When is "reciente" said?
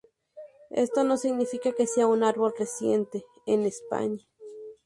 2.57-3.23